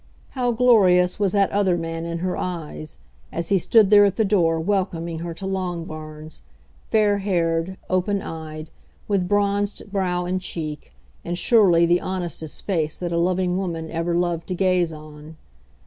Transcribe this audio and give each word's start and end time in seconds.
How 0.29 0.51
glorious 0.51 1.19
was 1.19 1.31
that 1.33 1.51
other 1.51 1.77
man 1.77 2.07
in 2.07 2.17
her 2.25 2.35
eyes, 2.35 2.97
as 3.31 3.49
he 3.49 3.59
stood 3.59 3.91
there 3.91 4.03
at 4.03 4.15
the 4.15 4.25
door 4.25 4.59
welcoming 4.59 5.19
her 5.19 5.31
to 5.35 5.45
Longbarns, 5.45 6.41
fair 6.89 7.19
haired, 7.19 7.77
open 7.87 8.19
eyed, 8.19 8.71
with 9.07 9.27
bronzed 9.27 9.91
brow 9.91 10.25
and 10.25 10.41
cheek, 10.41 10.91
and 11.23 11.37
surely 11.37 11.85
the 11.85 12.01
honestest 12.01 12.63
face 12.63 12.97
that 12.97 13.11
a 13.11 13.17
loving 13.19 13.57
woman 13.59 13.91
ever 13.91 14.15
loved 14.15 14.47
to 14.47 14.55
gaze 14.55 14.91
on. 14.91 15.37